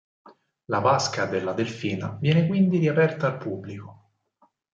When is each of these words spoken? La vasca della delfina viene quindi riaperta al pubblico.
La 0.65 0.79
vasca 0.79 1.27
della 1.27 1.53
delfina 1.53 2.17
viene 2.19 2.47
quindi 2.47 2.79
riaperta 2.79 3.27
al 3.27 3.37
pubblico. 3.37 4.09